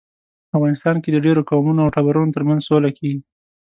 افغانستان 0.55 0.95
کې 1.03 1.09
د 1.11 1.17
ډیرو 1.25 1.41
قومونو 1.49 1.79
او 1.83 1.93
ټبرونو 1.95 2.33
ترمنځ 2.35 2.61
سوله 2.69 2.89
کیږي 2.97 3.19